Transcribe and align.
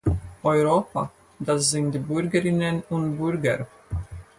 Europa, 0.43 1.11
das 1.39 1.69
sind 1.69 1.91
die 1.91 1.99
Bürgerinnen 1.99 2.81
und 2.89 3.17
Bürger. 3.19 3.67